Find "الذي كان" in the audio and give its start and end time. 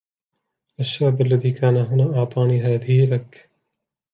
1.21-1.77